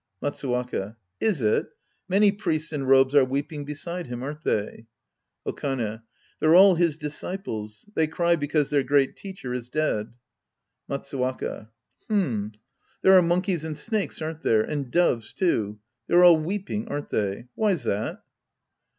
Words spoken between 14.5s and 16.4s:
And doves, too. They're all